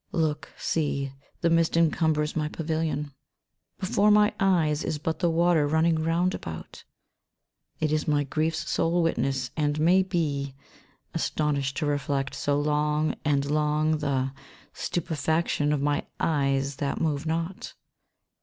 [0.13, 3.11] Look, see, the mist encumbers my pavilion;
[3.77, 6.83] before my eyes is but the water running round about*
[7.79, 10.55] It is my grief's sole witness, and may be
[11.13, 14.31] astonished to reflect so long and long the
[14.73, 17.75] stupefaction of my eyes that move not.